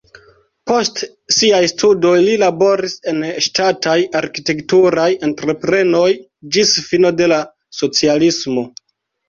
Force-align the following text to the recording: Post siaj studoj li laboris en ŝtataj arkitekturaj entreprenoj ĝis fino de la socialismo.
Post 0.69 1.01
siaj 1.35 1.59
studoj 1.71 2.13
li 2.23 2.33
laboris 2.45 2.95
en 3.13 3.21
ŝtataj 3.49 3.95
arkitekturaj 4.21 5.07
entreprenoj 5.31 6.09
ĝis 6.57 6.75
fino 6.89 7.15
de 7.23 7.31
la 7.37 7.41
socialismo. 7.85 8.69